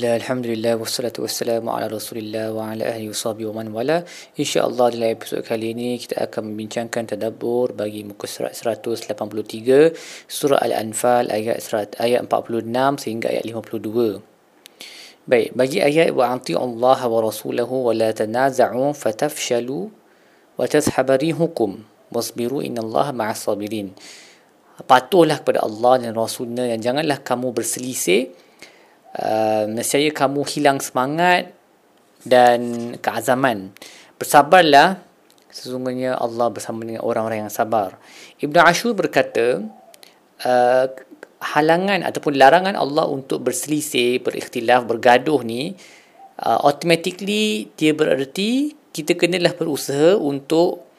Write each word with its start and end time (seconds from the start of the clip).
Bismillah, 0.00 0.24
Alhamdulillah, 0.24 0.74
wassalatu 0.80 1.28
wassalamu 1.28 1.76
ala 1.76 1.84
rasulillah 1.84 2.56
wa 2.56 2.72
ala 2.72 2.88
ahli 2.88 3.12
wassabi 3.12 3.44
wa 3.44 3.60
man 3.60 3.68
wala. 3.68 4.00
InsyaAllah 4.32 4.96
dalam 4.96 5.12
episod 5.12 5.44
kali 5.44 5.76
ini 5.76 6.00
kita 6.00 6.24
akan 6.24 6.56
membincangkan 6.56 7.04
tadabbur 7.04 7.76
bagi 7.76 8.00
muka 8.08 8.24
surat 8.24 8.56
183 8.56 9.12
Surah 10.24 10.56
Al-Anfal 10.56 11.28
ayat, 11.28 11.60
ayat 12.00 12.24
46 12.32 12.96
sehingga 12.96 13.28
ayat 13.28 13.44
52 13.44 15.28
Baik, 15.28 15.52
bagi 15.52 15.84
ayat 15.84 16.16
wa 16.16 16.32
Allah 16.32 17.00
wa 17.04 17.18
rasulahu 17.20 17.84
wa 17.84 17.92
la 17.92 18.16
tanaza'u 18.16 18.96
fatafshalu 18.96 19.92
wa 20.56 20.64
tazhabarihukum 20.64 21.84
wasbiru 22.08 22.64
innallaha 22.64 23.12
ma'as 23.12 23.44
sabirin. 23.44 23.92
Patuhlah 24.80 25.44
kepada 25.44 25.60
Allah 25.60 26.08
dan 26.08 26.16
Rasulnya 26.16 26.64
dan 26.64 26.80
janganlah 26.80 27.20
kamu 27.20 27.52
berselisih 27.52 28.48
uh, 29.16 29.64
nescaya 29.70 30.10
kamu 30.12 30.44
hilang 30.46 30.78
semangat 30.78 31.54
dan 32.22 32.92
keazaman. 33.00 33.72
Bersabarlah 34.20 35.00
sesungguhnya 35.50 36.14
Allah 36.14 36.46
bersama 36.52 36.86
dengan 36.86 37.02
orang-orang 37.02 37.46
yang 37.46 37.52
sabar. 37.52 37.98
Ibn 38.38 38.56
Ashur 38.62 38.94
berkata 38.94 39.64
uh, 40.46 40.86
halangan 41.40 42.04
ataupun 42.04 42.36
larangan 42.36 42.76
Allah 42.76 43.08
untuk 43.08 43.42
berselisih, 43.48 44.20
berikhtilaf, 44.22 44.84
bergaduh 44.84 45.40
ni 45.42 45.74
uh, 46.44 46.58
automatically 46.62 47.72
dia 47.74 47.96
bererti 47.96 48.76
kita 48.90 49.14
kenalah 49.16 49.54
berusaha 49.56 50.18
untuk 50.18 50.89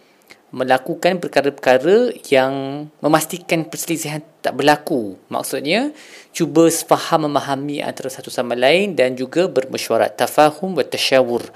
melakukan 0.52 1.23
perkara-perkara 1.23 2.12
yang 2.28 2.86
memastikan 3.00 3.64
perselisihan 3.64 4.20
tak 4.44 4.59
berlaku. 4.59 5.16
Maksudnya, 5.32 5.96
cuba 6.36 6.68
faham 6.68 7.32
memahami 7.32 7.80
antara 7.80 8.12
satu 8.12 8.28
sama 8.28 8.56
lain 8.56 8.95
dan 8.95 9.16
juga 9.16 9.48
bermesyuarat 9.48 10.20
tafahum 10.20 10.76
wa 10.76 10.84
tasyawur 10.84 11.48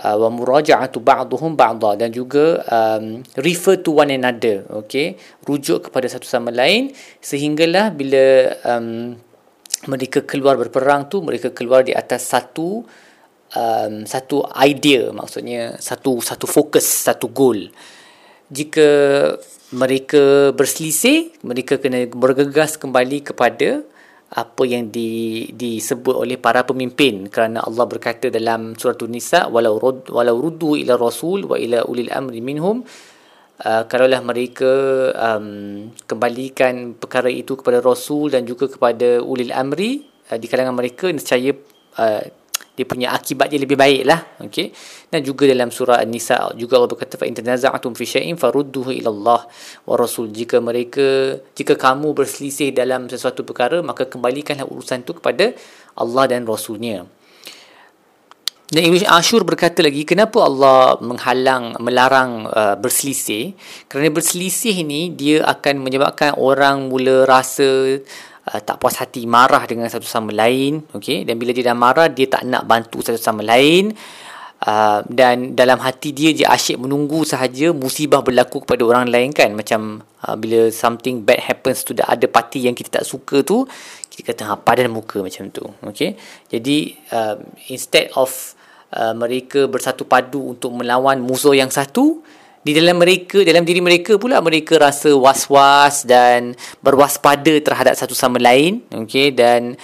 uh, 0.00 0.16
wa 0.16 0.28
muraja'atu 0.32 1.00
ba'duhum 1.02 1.52
ba'da 1.56 1.98
dan 2.00 2.08
juga 2.12 2.64
um, 2.68 3.20
refer 3.36 3.80
to 3.80 3.92
one 3.92 4.12
another 4.12 4.64
okay 4.72 5.20
rujuk 5.44 5.88
kepada 5.90 6.08
satu 6.08 6.24
sama 6.24 6.48
lain 6.48 6.92
sehinggalah 7.20 7.92
bila 7.92 8.56
um, 8.64 9.16
mereka 9.90 10.22
keluar 10.22 10.56
berperang 10.56 11.10
tu 11.10 11.20
mereka 11.20 11.50
keluar 11.50 11.82
di 11.82 11.92
atas 11.92 12.30
satu 12.30 12.86
um, 13.52 13.94
satu 14.06 14.46
idea 14.56 15.10
maksudnya 15.10 15.76
satu 15.76 16.22
satu 16.22 16.46
fokus 16.48 16.86
satu 16.86 17.28
goal 17.28 17.68
jika 18.52 18.88
mereka 19.72 20.52
berselisih 20.52 21.32
mereka 21.40 21.80
kena 21.80 22.04
bergegas 22.12 22.76
kembali 22.76 23.24
kepada 23.32 23.80
apa 24.32 24.64
yang 24.64 24.88
di, 24.88 25.44
disebut 25.52 26.16
oleh 26.16 26.40
para 26.40 26.64
pemimpin. 26.64 27.28
Kerana 27.28 27.64
Allah 27.64 27.84
berkata 27.84 28.32
dalam 28.32 28.72
surah 28.76 28.96
An-Nisa 28.96 29.48
walau 29.52 29.76
walau 30.08 30.36
ruddu 30.40 30.76
ila 30.76 30.96
rasul 30.96 31.44
wa 31.44 31.56
ila 31.56 31.84
ulil 31.84 32.08
amri 32.08 32.40
minhum 32.40 32.84
uh, 33.60 33.82
kalaulah 33.84 34.24
mereka 34.24 34.72
um, 35.12 35.88
kembalikan 36.08 36.96
perkara 36.96 37.28
itu 37.28 37.60
kepada 37.60 37.84
rasul 37.84 38.32
dan 38.32 38.48
juga 38.48 38.72
kepada 38.72 39.20
ulil 39.20 39.52
amri 39.52 40.08
uh, 40.32 40.38
di 40.40 40.46
kalangan 40.48 40.74
mereka 40.74 41.12
nescaya 41.12 41.52
uh, 42.00 42.22
dia 42.72 42.88
punya 42.88 43.12
akibat 43.12 43.52
dia 43.52 43.60
lebih 43.60 43.76
baik 43.76 44.02
lah 44.08 44.20
okay? 44.40 44.72
dan 45.12 45.20
juga 45.20 45.44
dalam 45.44 45.68
surah 45.68 46.00
An-Nisa 46.00 46.56
juga 46.56 46.80
Allah 46.80 46.88
berkata 46.88 47.20
fa 47.20 47.28
in 47.28 47.36
tanaza'tum 47.36 47.92
fi 47.92 48.04
syai'in 48.08 48.40
farudduhu 48.40 48.96
ila 48.96 49.10
Allah 49.12 49.40
wa 49.84 49.94
rasul 50.00 50.32
jika 50.32 50.56
mereka 50.58 51.36
jika 51.52 51.76
kamu 51.76 52.16
berselisih 52.16 52.72
dalam 52.72 53.12
sesuatu 53.12 53.44
perkara 53.44 53.84
maka 53.84 54.08
kembalikanlah 54.08 54.64
urusan 54.64 55.04
itu 55.04 55.12
kepada 55.20 55.52
Allah 56.00 56.24
dan 56.32 56.48
rasulnya 56.48 57.04
dan 58.72 58.88
Ibn 58.88 59.04
Ashur 59.04 59.44
berkata 59.44 59.84
lagi, 59.84 60.00
kenapa 60.08 60.48
Allah 60.48 60.96
menghalang, 61.04 61.76
melarang 61.76 62.48
uh, 62.48 62.72
berselisih? 62.80 63.52
Kerana 63.84 64.08
berselisih 64.08 64.72
ini, 64.80 65.12
dia 65.12 65.44
akan 65.44 65.84
menyebabkan 65.84 66.40
orang 66.40 66.88
mula 66.88 67.28
rasa 67.28 68.00
uh, 68.48 68.60
tak 68.62 68.76
puas 68.82 68.98
hati 68.98 69.26
marah 69.28 69.62
dengan 69.68 69.86
satu 69.86 70.06
sama 70.06 70.34
lain 70.34 70.82
okey? 70.96 71.22
Dan 71.22 71.38
bila 71.38 71.54
dia 71.54 71.70
dah 71.70 71.76
marah 71.76 72.08
dia 72.10 72.26
tak 72.26 72.42
nak 72.48 72.66
bantu 72.66 73.04
satu 73.04 73.20
sama 73.20 73.44
lain. 73.44 73.94
Uh, 74.62 75.02
dan 75.10 75.58
dalam 75.58 75.82
hati 75.82 76.14
dia 76.14 76.30
dia 76.30 76.46
asyik 76.54 76.78
menunggu 76.78 77.26
sahaja 77.26 77.74
musibah 77.74 78.22
berlaku 78.22 78.62
kepada 78.62 78.82
orang 78.86 79.10
lain 79.10 79.34
kan? 79.34 79.50
Macam 79.54 80.06
uh, 80.22 80.36
bila 80.38 80.70
something 80.70 81.26
bad 81.26 81.42
happens 81.42 81.82
to 81.82 81.94
the 81.94 82.06
other 82.06 82.30
party 82.30 82.70
yang 82.70 82.74
kita 82.78 83.02
tak 83.02 83.04
suka 83.06 83.42
tu 83.42 83.66
kita 84.06 84.30
kata 84.30 84.42
ha 84.44 84.54
padan 84.54 84.92
muka 84.92 85.18
macam 85.18 85.50
tu 85.50 85.66
okey? 85.90 86.14
Jadi 86.46 86.94
uh, 87.10 87.42
instead 87.74 88.14
of 88.14 88.30
uh, 88.94 89.14
mereka 89.18 89.66
bersatu 89.66 90.06
padu 90.06 90.54
untuk 90.54 90.70
melawan 90.78 91.18
musuh 91.18 91.58
yang 91.58 91.72
satu 91.72 92.22
di 92.62 92.72
dalam 92.78 93.02
mereka 93.02 93.42
dalam 93.42 93.66
diri 93.66 93.82
mereka 93.82 94.14
pula 94.16 94.38
mereka 94.38 94.78
rasa 94.78 95.10
was-was 95.14 96.06
dan 96.06 96.54
berwaspada 96.78 97.58
terhadap 97.58 97.98
satu 97.98 98.14
sama 98.14 98.38
lain 98.38 98.86
okey 98.94 99.34
dan 99.34 99.74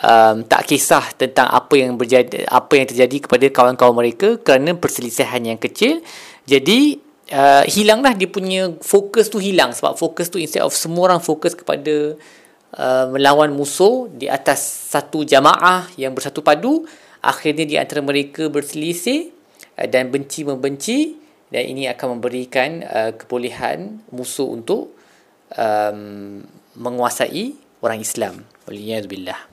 um, 0.00 0.42
tak 0.48 0.66
kisah 0.66 1.04
tentang 1.14 1.46
apa 1.52 1.74
yang 1.78 1.94
berjadi 1.94 2.48
apa 2.48 2.72
yang 2.74 2.86
terjadi 2.88 3.16
kepada 3.28 3.46
kawan-kawan 3.52 3.94
mereka 3.94 4.40
kerana 4.40 4.74
perselisihan 4.74 5.42
yang 5.44 5.60
kecil. 5.60 6.02
Jadi 6.44 6.98
uh, 7.30 7.62
hilanglah 7.68 8.16
dia 8.16 8.28
punya 8.28 8.74
fokus 8.82 9.30
tu 9.30 9.38
hilang 9.38 9.70
sebab 9.70 9.94
fokus 9.94 10.32
tu 10.32 10.40
instead 10.40 10.64
of 10.64 10.74
semua 10.74 11.12
orang 11.12 11.20
fokus 11.22 11.54
kepada 11.54 12.18
uh, 12.76 13.06
melawan 13.14 13.54
musuh 13.54 14.10
di 14.10 14.26
atas 14.26 14.90
satu 14.90 15.22
jamaah 15.22 15.88
yang 16.00 16.12
bersatu 16.12 16.42
padu 16.42 16.84
akhirnya 17.24 17.64
di 17.64 17.76
antara 17.80 18.04
mereka 18.04 18.50
berselisih 18.50 19.30
uh, 19.78 19.86
dan 19.88 20.10
benci 20.10 20.44
membenci 20.44 21.23
dan 21.52 21.62
ini 21.64 21.90
akan 21.90 22.18
memberikan 22.18 22.80
uh, 22.84 23.12
kebolehan 23.16 24.00
musuh 24.14 24.48
untuk 24.48 24.94
um, 25.56 26.42
menguasai 26.78 27.54
orang 27.84 28.00
Islam. 28.00 28.34
Waliyadzubillah. 28.64 29.52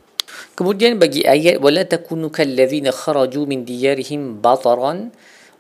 Kemudian 0.55 0.95
bagi 0.95 1.27
ayat 1.27 1.59
wala 1.59 1.83
takunu 1.83 2.31
kallazina 2.31 2.95
kharaju 2.95 3.43
min 3.43 3.67
diyarihim 3.67 4.39
bataran 4.39 5.11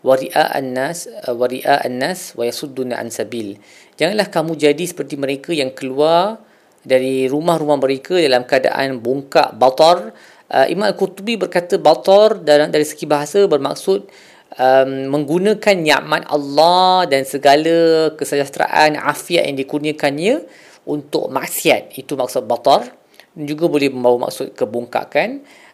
wa 0.01 0.15
ri'a 0.17 0.55
an-nas 0.57 1.05
wa 1.27 1.45
ri'a 1.45 1.83
an-nas 1.85 2.33
wa 2.33 2.47
yasudduna 2.47 2.97
an 2.97 3.11
sabil. 3.11 3.59
Janganlah 3.99 4.31
kamu 4.31 4.57
jadi 4.57 4.83
seperti 4.87 5.19
mereka 5.19 5.51
yang 5.53 5.75
keluar 5.75 6.41
dari 6.81 7.29
rumah-rumah 7.29 7.77
mereka 7.77 8.17
dalam 8.17 8.47
keadaan 8.47 8.97
bongkak 9.03 9.53
batar. 9.59 10.15
Uh, 10.51 10.67
Imam 10.67 10.89
Al-Qurtubi 10.89 11.39
berkata 11.39 11.79
batar 11.79 12.41
dalam 12.41 12.73
dari 12.73 12.83
segi 12.83 13.07
bahasa 13.07 13.45
bermaksud 13.47 14.09
um, 14.57 15.11
menggunakan 15.11 15.75
nikmat 15.75 16.27
Allah 16.27 17.05
dan 17.07 17.27
segala 17.27 18.09
kesejahteraan 18.15 18.97
afiat 18.97 19.47
yang 19.47 19.57
dikurniakannya 19.59 20.47
untuk 20.87 21.29
maksiat. 21.29 21.95
Itu 21.95 22.17
maksud 22.17 22.47
batar. 22.47 22.87
Dan 23.31 23.47
juga 23.47 23.71
boleh 23.71 23.87
membawa 23.87 24.27
maksud 24.27 24.51
kebongkakan 24.59 25.29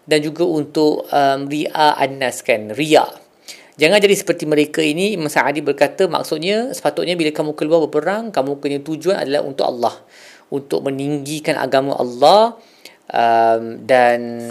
dan 0.08 0.20
juga 0.22 0.46
untuk 0.46 1.10
um, 1.10 1.40
ria 1.50 1.98
anas 1.98 2.46
kan 2.46 2.70
ria 2.78 3.04
jangan 3.78 4.02
jadi 4.02 4.16
seperti 4.18 4.44
mereka 4.50 4.82
ini. 4.82 5.14
Imam 5.14 5.30
Sa'adi 5.30 5.62
berkata 5.62 6.10
maksudnya 6.10 6.74
sepatutnya 6.74 7.14
bila 7.14 7.30
kamu 7.32 7.54
keluar 7.54 7.80
berperang 7.86 8.34
kamu 8.34 8.58
punya 8.58 8.80
tujuan 8.82 9.24
adalah 9.24 9.46
untuk 9.46 9.66
Allah. 9.70 9.96
Untuk 10.48 10.80
meninggikan 10.88 11.60
agama 11.60 12.00
Allah 12.00 12.56
um, 13.12 13.84
dan 13.84 14.48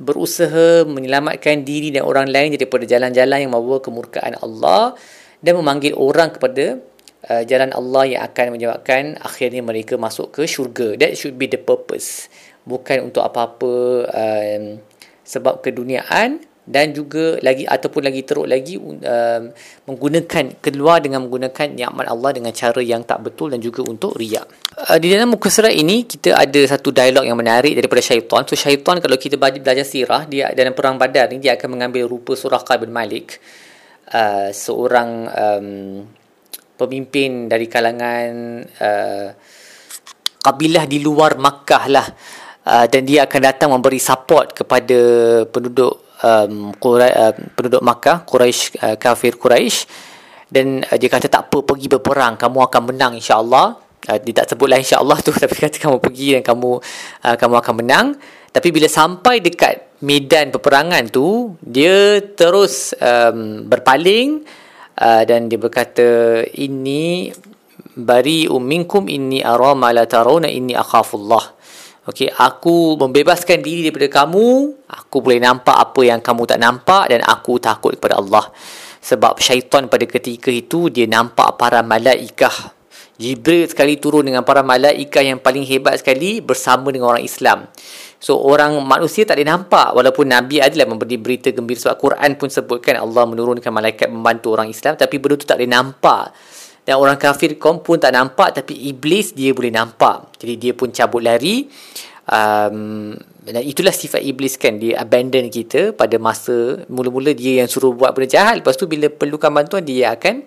berusaha 0.00 0.88
menyelamatkan 0.88 1.60
diri 1.60 1.92
dan 1.92 2.08
orang 2.08 2.32
lain 2.32 2.56
daripada 2.56 2.88
jalan-jalan 2.88 3.46
yang 3.46 3.52
membawa 3.52 3.84
kemurkaan 3.84 4.34
Allah 4.40 4.96
dan 5.44 5.60
memanggil 5.60 5.92
orang 5.92 6.32
kepada 6.32 6.80
uh, 7.28 7.42
jalan 7.44 7.70
Allah 7.76 8.16
yang 8.16 8.22
akan 8.24 8.46
menyebabkan 8.56 9.20
akhirnya 9.20 9.60
mereka 9.60 10.00
masuk 10.00 10.32
ke 10.32 10.48
syurga. 10.48 10.96
That 10.96 11.20
should 11.20 11.36
be 11.36 11.46
the 11.46 11.60
purpose. 11.60 12.32
Bukan 12.64 13.12
untuk 13.12 13.24
apa-apa 13.24 13.72
um, 14.08 14.80
sebab 15.24 15.60
keduniaan 15.60 16.42
dan 16.68 16.92
juga 16.92 17.40
lagi 17.40 17.64
ataupun 17.64 18.04
lagi 18.04 18.20
teruk 18.22 18.44
lagi 18.44 18.76
um, 18.76 19.42
menggunakan 19.88 20.60
keluar 20.60 21.00
dengan 21.00 21.24
menggunakan 21.24 21.72
nikmat 21.72 22.06
Allah 22.06 22.30
dengan 22.36 22.52
cara 22.52 22.80
yang 22.84 23.00
tak 23.02 23.24
betul 23.24 23.50
dan 23.50 23.64
juga 23.64 23.80
untuk 23.82 24.14
riak. 24.14 24.44
Uh, 24.76 24.98
di 25.00 25.08
dalam 25.08 25.32
muka 25.32 25.48
surat 25.48 25.72
ini 25.72 26.04
kita 26.04 26.36
ada 26.36 26.60
satu 26.68 26.92
dialog 26.92 27.24
yang 27.24 27.34
menarik 27.34 27.72
daripada 27.72 28.04
syaitan. 28.04 28.44
So 28.44 28.54
syaitan 28.54 29.00
kalau 29.00 29.16
kita 29.16 29.40
belajar 29.40 29.86
sirah 29.88 30.28
dia 30.28 30.52
dalam 30.52 30.76
perang 30.76 31.00
Badar 31.00 31.32
ni 31.32 31.40
dia 31.40 31.56
akan 31.56 31.80
mengambil 31.80 32.04
rupa 32.06 32.36
Suraqah 32.36 32.76
bin 32.76 32.92
Malik 32.92 33.40
uh, 34.12 34.52
seorang 34.52 35.10
um, 35.32 35.68
pemimpin 36.76 37.48
dari 37.48 37.66
kalangan 37.66 38.30
uh, 38.78 39.28
kabilah 40.44 40.84
di 40.84 41.00
luar 41.00 41.40
Makkah 41.40 41.84
lah. 41.88 42.08
Uh, 42.60 42.84
dan 42.92 43.08
dia 43.08 43.24
akan 43.24 43.40
datang 43.40 43.72
memberi 43.72 43.96
support 43.96 44.52
kepada 44.52 45.00
penduduk 45.48 46.09
um, 46.24 46.72
Qura, 46.76 47.08
uh, 47.08 47.32
penduduk 47.56 47.82
Makkah, 47.84 48.24
Quraisy 48.24 48.80
uh, 48.80 48.96
kafir 48.96 49.36
Quraisy 49.36 49.88
dan 50.50 50.82
uh, 50.82 50.96
dia 50.98 51.08
kata 51.08 51.30
tak 51.30 51.48
apa 51.48 51.62
pergi 51.62 51.86
berperang, 51.86 52.34
kamu 52.34 52.58
akan 52.66 52.82
menang 52.92 53.12
insya-Allah. 53.16 53.78
Uh, 54.08 54.18
dia 54.18 54.32
tak 54.32 54.56
sebutlah 54.56 54.80
insya-Allah 54.80 55.18
tu 55.20 55.30
tapi 55.42 55.54
kata 55.54 55.76
kamu 55.76 56.00
pergi 56.00 56.40
dan 56.40 56.42
kamu 56.42 56.70
uh, 57.24 57.36
kamu 57.36 57.54
akan 57.60 57.74
menang 57.84 58.06
Tapi 58.50 58.74
bila 58.74 58.90
sampai 58.90 59.38
dekat 59.38 60.02
medan 60.02 60.50
peperangan 60.50 61.06
tu, 61.06 61.54
dia 61.62 62.18
terus 62.34 62.90
um, 62.98 63.62
berpaling 63.62 64.42
uh, 64.98 65.22
dan 65.22 65.46
dia 65.46 65.54
berkata, 65.54 66.42
ini 66.58 67.30
bari 67.94 68.50
minkum 68.50 69.06
inni 69.06 69.38
ara 69.38 69.70
ma 69.78 69.94
la 69.94 70.02
tarawna 70.02 70.50
inni 70.50 70.74
akhafullah. 70.74 71.59
Okey, 72.10 72.26
aku 72.26 72.98
membebaskan 72.98 73.62
diri 73.62 73.86
daripada 73.86 74.26
kamu. 74.26 74.74
Aku 74.90 75.22
boleh 75.22 75.38
nampak 75.38 75.78
apa 75.78 76.00
yang 76.02 76.18
kamu 76.18 76.42
tak 76.42 76.58
nampak 76.58 77.06
dan 77.06 77.22
aku 77.22 77.62
takut 77.62 77.94
kepada 77.94 78.18
Allah. 78.18 78.50
Sebab 78.98 79.38
syaitan 79.38 79.86
pada 79.86 80.02
ketika 80.10 80.50
itu 80.50 80.90
dia 80.90 81.06
nampak 81.06 81.54
para 81.54 81.86
malaikah 81.86 82.74
Jibril 83.20 83.68
sekali 83.68 84.00
turun 84.00 84.32
dengan 84.32 84.40
para 84.48 84.64
malaikat 84.64 85.20
yang 85.20 85.38
paling 85.44 85.68
hebat 85.68 86.00
sekali 86.00 86.40
bersama 86.40 86.88
dengan 86.88 87.12
orang 87.12 87.20
Islam. 87.20 87.68
So 88.16 88.40
orang 88.40 88.80
manusia 88.80 89.28
tak 89.28 89.36
boleh 89.36 89.48
nampak 89.48 89.92
walaupun 89.92 90.24
Nabi 90.32 90.64
adalah 90.64 90.88
memberi 90.88 91.20
berita 91.20 91.52
gembira 91.52 91.78
sebab 91.78 92.00
Quran 92.00 92.40
pun 92.40 92.48
sebutkan 92.48 92.96
Allah 92.96 93.28
menurunkan 93.28 93.68
malaikat 93.68 94.08
membantu 94.08 94.56
orang 94.56 94.72
Islam 94.72 94.96
tapi 94.96 95.20
benda 95.20 95.36
tu 95.36 95.44
tak 95.44 95.60
boleh 95.60 95.68
nampak. 95.68 96.32
Dan 96.90 96.98
orang 96.98 97.14
kafir 97.14 97.54
kaum 97.54 97.78
pun 97.78 98.02
tak 98.02 98.10
nampak 98.10 98.50
tapi 98.50 98.74
iblis 98.90 99.30
dia 99.30 99.54
boleh 99.54 99.70
nampak. 99.70 100.34
Jadi 100.42 100.58
dia 100.58 100.72
pun 100.74 100.90
cabut 100.90 101.22
lari. 101.22 101.70
Um, 102.26 103.14
dan 103.46 103.62
itulah 103.62 103.94
sifat 103.94 104.26
iblis 104.26 104.58
kan 104.58 104.82
dia 104.82 104.98
abandon 104.98 105.46
kita 105.50 105.94
pada 105.94 106.18
masa 106.18 106.82
mula-mula 106.90 107.30
dia 107.30 107.62
yang 107.62 107.70
suruh 107.70 107.90
buat 107.90 108.14
benda 108.14 108.30
jahat 108.38 108.62
lepas 108.62 108.78
tu 108.78 108.86
bila 108.86 109.10
perlukan 109.10 109.50
bantuan 109.50 109.86
dia 109.86 110.14
akan 110.14 110.42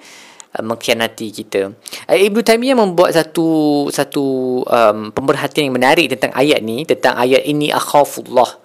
Uh, 0.53 0.61
mengkhianati 0.61 1.33
kita. 1.33 1.73
Uh, 2.05 2.13
Ibnu 2.13 2.45
Taimiyah 2.45 2.77
membuat 2.77 3.09
satu 3.09 3.89
satu 3.89 4.61
um, 4.61 5.09
pemerhatian 5.09 5.65
yang 5.65 5.73
menarik 5.81 6.13
tentang 6.13 6.29
ayat 6.29 6.61
ni, 6.61 6.85
tentang 6.85 7.17
ayat 7.17 7.41
ini 7.41 7.73
akhafullah. 7.73 8.61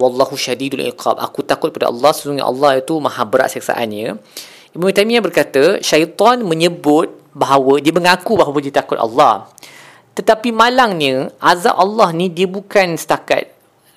Wallahu 0.00 0.40
syadidul 0.40 0.88
iqab. 0.88 1.20
Aku 1.20 1.44
takut 1.44 1.68
pada 1.68 1.92
Allah, 1.92 2.16
sesungguhnya 2.16 2.48
Allah 2.48 2.80
itu 2.80 2.96
maha 2.96 3.28
berat 3.28 3.52
seksaannya. 3.52 4.16
Ibnu 4.76 4.92
Taimiyah 4.92 5.24
berkata, 5.24 5.80
syaitan 5.80 6.44
menyebut 6.44 7.12
bahawa 7.32 7.80
dia 7.80 7.94
mengaku 7.94 8.36
bahawa 8.36 8.58
dia 8.60 8.74
takut 8.74 8.98
Allah. 9.00 9.48
Tetapi 10.18 10.50
malangnya, 10.50 11.30
azab 11.38 11.78
Allah 11.78 12.10
ni 12.10 12.26
dia 12.28 12.50
bukan 12.50 12.98
setakat 12.98 13.48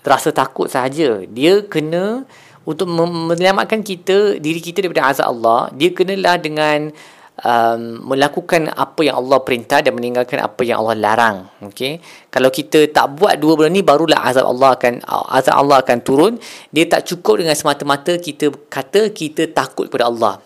rasa 0.06 0.29
takut 0.29 0.69
sahaja. 0.69 1.25
Dia 1.25 1.65
kena 1.65 2.23
untuk 2.63 2.88
menyelamatkan 2.94 3.81
kita, 3.81 4.38
diri 4.38 4.62
kita 4.62 4.85
daripada 4.85 5.09
azab 5.09 5.33
Allah, 5.33 5.73
dia 5.73 5.89
kenalah 5.89 6.38
dengan 6.38 6.94
um, 7.41 7.81
melakukan 8.13 8.69
apa 8.71 9.01
yang 9.01 9.18
Allah 9.21 9.39
perintah 9.41 9.81
dan 9.81 9.97
meninggalkan 9.97 10.39
apa 10.41 10.62
yang 10.62 10.81
Allah 10.81 10.97
larang 10.97 11.38
okey 11.69 12.00
kalau 12.29 12.53
kita 12.53 12.89
tak 12.94 13.18
buat 13.18 13.38
dua 13.41 13.57
benda 13.57 13.73
ni 13.73 13.81
barulah 13.81 14.21
azab 14.25 14.47
Allah 14.47 14.77
akan 14.77 14.94
azab 15.33 15.56
Allah 15.57 15.77
akan 15.81 15.97
turun 16.06 16.33
dia 16.69 16.85
tak 16.88 17.07
cukup 17.09 17.41
dengan 17.41 17.57
semata-mata 17.57 18.15
kita 18.18 18.53
kata 18.69 19.09
kita 19.12 19.50
takut 19.51 19.89
kepada 19.89 20.09
Allah 20.09 20.39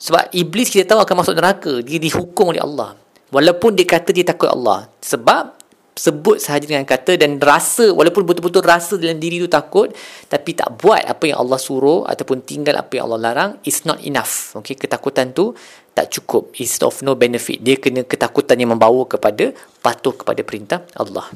sebab 0.00 0.32
iblis 0.32 0.72
kita 0.72 0.96
tahu 0.96 1.04
akan 1.04 1.16
masuk 1.20 1.36
neraka. 1.36 1.72
Dia 1.84 2.00
dihukum 2.00 2.56
oleh 2.56 2.64
Allah. 2.64 2.96
Walaupun 3.28 3.76
dia 3.76 3.84
kata 3.84 4.16
dia 4.16 4.24
takut 4.24 4.48
Allah. 4.48 4.88
Sebab 5.04 5.60
sebut 6.00 6.40
sahaja 6.40 6.64
dengan 6.64 6.88
kata 6.88 7.20
dan 7.20 7.36
rasa 7.36 7.92
walaupun 7.92 8.24
betul-betul 8.24 8.64
rasa 8.64 8.96
dalam 8.96 9.20
diri 9.20 9.36
tu 9.44 9.52
takut 9.52 9.92
tapi 10.32 10.56
tak 10.56 10.80
buat 10.80 11.04
apa 11.04 11.28
yang 11.28 11.44
Allah 11.44 11.60
suruh 11.60 12.08
ataupun 12.08 12.40
tinggal 12.40 12.80
apa 12.80 12.96
yang 12.96 13.12
Allah 13.12 13.20
larang 13.20 13.50
is 13.68 13.84
not 13.84 14.00
enough. 14.00 14.56
Okey 14.56 14.80
ketakutan 14.80 15.36
tu 15.36 15.52
tak 15.92 16.08
cukup. 16.08 16.56
Is 16.56 16.80
of 16.80 17.04
no 17.04 17.20
benefit. 17.20 17.60
Dia 17.60 17.76
kena 17.76 18.08
ketakutan 18.08 18.56
yang 18.56 18.72
membawa 18.72 19.04
kepada 19.04 19.52
patuh 19.84 20.16
kepada 20.16 20.40
perintah 20.40 20.80
Allah. 20.96 21.28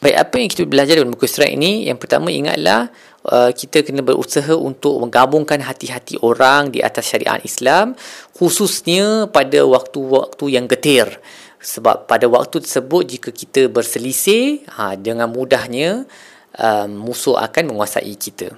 Baik 0.00 0.16
apa 0.16 0.34
yang 0.40 0.48
kita 0.48 0.64
belajar 0.64 0.94
dalam 0.96 1.12
buku 1.12 1.28
surat 1.28 1.52
ini? 1.52 1.84
Yang 1.84 2.04
pertama 2.04 2.32
ingatlah 2.32 2.88
uh, 3.26 3.50
kita 3.52 3.84
kena 3.84 4.00
berusaha 4.00 4.56
untuk 4.56 4.96
menggabungkan 5.02 5.60
hati-hati 5.60 6.16
orang 6.24 6.72
di 6.72 6.80
atas 6.80 7.12
syariat 7.12 7.40
Islam 7.44 7.98
khususnya 8.32 9.28
pada 9.28 9.64
waktu-waktu 9.66 10.44
yang 10.48 10.64
getir. 10.70 11.08
Sebab 11.60 12.08
pada 12.08 12.24
waktu 12.24 12.64
tersebut 12.64 13.02
jika 13.04 13.28
kita 13.28 13.68
berselisih 13.68 14.64
ha, 14.72 14.96
dengan 14.96 15.28
mudahnya 15.28 16.08
um, 16.56 16.88
musuh 17.04 17.36
akan 17.36 17.68
menguasai 17.68 18.16
kita. 18.16 18.56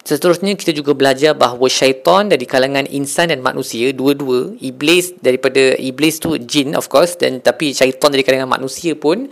Seterusnya 0.00 0.56
kita 0.58 0.74
juga 0.74 0.96
belajar 0.96 1.36
bahawa 1.36 1.70
syaitan 1.70 2.26
dari 2.26 2.48
kalangan 2.48 2.88
insan 2.90 3.30
dan 3.30 3.38
manusia 3.44 3.94
dua-dua 3.94 4.56
iblis 4.58 5.14
daripada 5.22 5.78
iblis 5.78 6.18
tu 6.18 6.34
jin 6.40 6.74
of 6.74 6.90
course 6.90 7.14
dan 7.14 7.38
tapi 7.38 7.70
syaitan 7.70 8.10
dari 8.10 8.26
kalangan 8.26 8.50
manusia 8.50 8.96
pun 8.98 9.30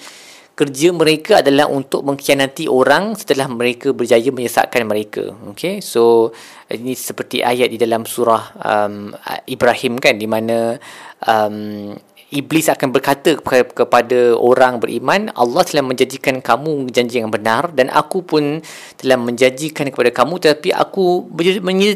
kerja 0.58 0.90
mereka 0.90 1.38
adalah 1.38 1.70
untuk 1.70 2.02
mengkhianati 2.02 2.66
orang 2.66 3.14
setelah 3.14 3.46
mereka 3.46 3.94
berjaya 3.94 4.34
menyesatkan 4.34 4.82
mereka 4.82 5.30
okay 5.46 5.78
so 5.78 6.34
ini 6.66 6.98
seperti 6.98 7.46
ayat 7.46 7.70
di 7.70 7.78
dalam 7.78 8.02
surah 8.02 8.58
um, 8.58 9.14
Ibrahim 9.46 10.02
kan 10.02 10.18
di 10.18 10.26
mana 10.26 10.74
um, 11.22 11.94
Iblis 12.28 12.68
akan 12.68 12.92
berkata 12.92 13.40
kepada 13.40 14.36
orang 14.36 14.76
beriman, 14.76 15.32
Allah 15.32 15.64
telah 15.64 15.80
menjanjikan 15.80 16.44
kamu 16.44 16.92
janji 16.92 17.24
yang 17.24 17.32
benar 17.32 17.72
dan 17.72 17.88
aku 17.88 18.20
pun 18.20 18.60
telah 19.00 19.16
menjanjikan 19.16 19.88
kepada 19.88 20.12
kamu 20.12 20.36
tetapi 20.36 20.76
aku 20.76 21.24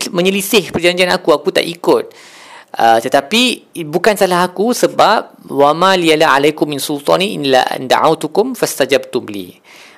menyelisih 0.08 0.72
perjanjian 0.72 1.12
aku, 1.12 1.36
aku 1.36 1.52
tak 1.52 1.68
ikut. 1.68 2.16
Uh, 2.72 2.96
tetapi 3.04 3.69
bukan 3.84 4.16
salah 4.16 4.48
aku 4.48 4.72
sebab 4.72 5.44
wama 5.52 5.92
liyala 5.92 6.32
alaikum 6.32 6.64
min 6.64 6.80
sultani 6.80 7.36
illa 7.36 7.60
an 7.69 7.84
da'autukum 7.84 8.56
fastajabtum 8.56 9.28
li. 9.28 9.52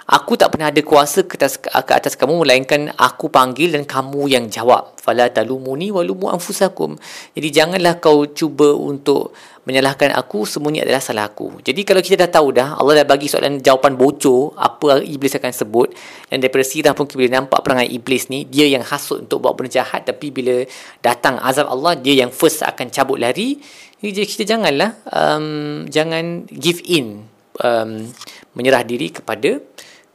Aku 0.04 0.36
tak 0.36 0.52
pernah 0.52 0.68
ada 0.68 0.82
kuasa 0.84 1.24
ke 1.24 1.40
atas, 1.40 1.56
ke 1.56 1.92
atas 1.96 2.12
kamu 2.12 2.44
melainkan 2.44 2.92
aku 3.00 3.32
panggil 3.32 3.72
dan 3.72 3.88
kamu 3.88 4.28
yang 4.28 4.52
jawab. 4.52 4.92
Fala 5.00 5.32
talumuni 5.32 5.88
walumu 5.88 6.28
anfusakum. 6.28 7.00
Jadi 7.32 7.48
janganlah 7.48 8.04
kau 8.04 8.28
cuba 8.28 8.76
untuk 8.76 9.32
menyalahkan 9.64 10.12
aku 10.12 10.44
semuanya 10.44 10.84
adalah 10.84 11.00
salah 11.00 11.24
aku. 11.28 11.64
Jadi 11.64 11.84
kalau 11.88 12.04
kita 12.04 12.28
dah 12.28 12.30
tahu 12.30 12.52
dah 12.52 12.76
Allah 12.76 13.02
dah 13.02 13.06
bagi 13.08 13.32
soalan 13.32 13.64
jawapan 13.64 13.96
bocor 13.96 14.52
apa 14.60 15.00
iblis 15.00 15.32
akan 15.36 15.52
sebut 15.52 15.88
dan 16.28 16.44
daripada 16.44 16.64
sirah 16.64 16.92
pun 16.92 17.08
kita 17.08 17.16
boleh 17.16 17.32
nampak 17.32 17.64
perangai 17.64 17.88
iblis 17.88 18.28
ni 18.28 18.44
dia 18.44 18.68
yang 18.68 18.84
hasut 18.84 19.24
untuk 19.24 19.40
buat 19.40 19.56
benda 19.56 19.80
jahat 19.80 20.04
tapi 20.04 20.28
bila 20.28 20.64
datang 21.00 21.40
azab 21.40 21.72
Allah 21.72 21.96
dia 21.96 22.24
yang 22.24 22.28
first 22.28 22.60
akan 22.60 22.92
cabut 22.92 23.16
lari. 23.16 23.56
Jadi 24.04 24.28
kita 24.28 24.44
janganlah 24.44 25.00
um, 25.08 25.88
jangan 25.88 26.44
give 26.52 26.84
in 26.84 27.24
um, 27.64 28.04
menyerah 28.52 28.84
diri 28.84 29.08
kepada 29.08 29.64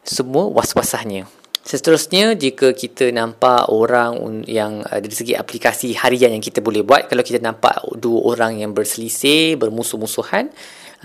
semua 0.06 0.46
was-wasahnya. 0.54 1.39
Seterusnya 1.70 2.34
jika 2.34 2.74
kita 2.74 3.14
nampak 3.14 3.70
orang 3.70 4.42
yang 4.50 4.82
uh, 4.90 4.98
dari 4.98 5.14
segi 5.14 5.38
aplikasi 5.38 5.94
harian 5.94 6.34
yang 6.34 6.42
kita 6.42 6.66
boleh 6.66 6.82
buat 6.82 7.06
kalau 7.06 7.22
kita 7.22 7.38
nampak 7.38 7.86
dua 8.02 8.34
orang 8.34 8.58
yang 8.58 8.74
berselisih, 8.74 9.54
bermusuh-musuhan, 9.62 10.50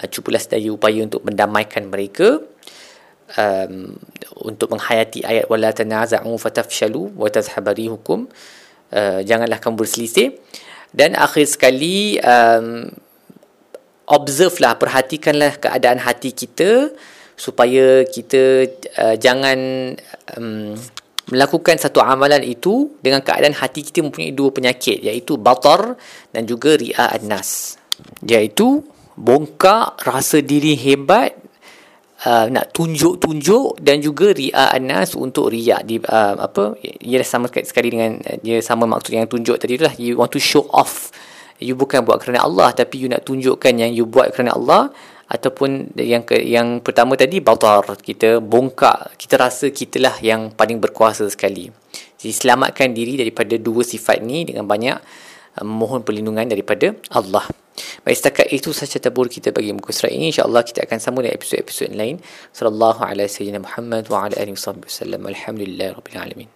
uh, 0.01 0.07
cubalah 0.09 0.41
sedaya 0.41 0.73
upaya 0.73 1.05
untuk 1.05 1.21
mendamaikan 1.21 1.85
mereka. 1.93 2.41
Um, 3.37 4.01
untuk 4.41 4.73
menghayati 4.73 5.25
ayat 5.25 5.53
wala 5.53 5.69
tanaza'u 5.69 6.33
fatafshalu 6.41 7.13
wa 7.13 7.29
tadhhabari 7.29 7.93
hukum. 7.93 8.25
Uh, 8.89 9.21
janganlah 9.21 9.61
kamu 9.61 9.85
berselisih. 9.85 10.33
Dan 10.97 11.13
akhir 11.13 11.45
sekali 11.45 12.17
um, 12.25 12.89
observe 14.09 14.57
lah 14.65 14.81
perhatikanlah 14.81 15.61
keadaan 15.61 16.01
hati 16.01 16.33
kita 16.33 16.89
supaya 17.35 18.07
kita 18.07 18.69
uh, 18.99 19.17
jangan 19.19 19.59
um, 20.39 20.75
melakukan 21.31 21.81
satu 21.81 22.05
amalan 22.05 22.45
itu 22.45 22.95
dengan 23.01 23.25
keadaan 23.25 23.57
hati 23.57 23.81
kita 23.81 24.05
mempunyai 24.05 24.37
dua 24.37 24.53
penyakit 24.53 25.01
iaitu 25.01 25.41
batar 25.41 25.97
dan 26.31 26.45
juga 26.45 26.77
ria 26.77 27.11
an-nas. 27.11 27.81
Iaitu 28.23 28.85
bongkak 29.19 30.03
rasa 30.05 30.43
diri 30.43 30.75
hebat 30.79 31.45
Uh, 32.25 32.49
nak 32.49 32.73
tunjuk-tunjuk 32.73 33.85
dan 33.85 34.01
juga 34.01 34.33
ria 34.33 34.73
anas 34.73 35.13
untuk 35.13 35.53
ria 35.53 35.85
di 35.85 36.01
uh, 36.01 36.41
apa 36.41 36.73
ia 36.81 37.21
sama 37.21 37.53
sekali 37.53 37.93
dengan 37.93 38.17
dia 38.41 38.65
sama 38.65 38.89
maksud 38.89 39.13
yang 39.13 39.29
tunjuk 39.29 39.61
tadi 39.61 39.77
itulah 39.77 39.93
you 40.01 40.17
want 40.17 40.33
to 40.33 40.41
show 40.41 40.65
off. 40.73 41.13
You 41.61 41.77
bukan 41.77 42.01
buat 42.01 42.25
kerana 42.25 42.49
Allah 42.49 42.73
tapi 42.73 43.05
you 43.05 43.13
nak 43.13 43.29
tunjukkan 43.29 43.77
yang 43.77 43.93
you 43.93 44.09
buat 44.09 44.33
kerana 44.33 44.57
Allah 44.57 44.89
ataupun 45.29 45.97
yang 45.97 46.23
ke, 46.23 46.37
yang 46.41 46.85
pertama 46.85 47.17
tadi 47.17 47.41
batar 47.41 47.97
kita 47.97 48.45
bongkak 48.45 49.17
kita 49.17 49.41
rasa 49.41 49.73
kitalah 49.73 50.21
yang 50.21 50.53
paling 50.53 50.79
berkuasa 50.79 51.25
sekali. 51.33 51.73
Jadi 52.21 52.33
selamatkan 52.33 52.93
diri 52.93 53.21
daripada 53.21 53.57
dua 53.57 53.85
sifat 53.85 54.21
ni 54.21 54.45
dengan 54.49 54.69
banyak 54.69 54.97
uh, 55.61 55.65
mohon 55.67 56.05
perlindungan 56.05 56.49
daripada 56.49 56.93
Allah. 57.13 57.45
Baik 58.07 58.17
setakat 58.21 58.47
itu 58.55 58.71
sahaja 58.71 59.03
tabur 59.03 59.27
kita 59.27 59.51
bagi 59.51 59.75
muka 59.75 59.91
surat 59.91 60.15
ini. 60.15 60.31
insyaAllah 60.31 60.63
kita 60.63 60.87
akan 60.87 60.99
sambung 61.03 61.27
dengan 61.27 61.41
episod-episod 61.43 61.91
lain. 61.91 62.23
Sallallahu 62.55 63.03
alaihi 63.03 63.27
wasallam 63.27 63.67
Muhammad 63.67 64.05
wa 64.13 64.31
ala 64.31 64.35
alihi 64.39 64.55
wasallam 64.55 65.21
alhamdulillah 65.27 65.99
alamin 66.15 66.55